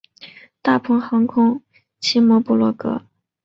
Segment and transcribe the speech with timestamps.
[0.63, 1.61] 大鹏航空
[1.99, 3.03] 奇摩部落格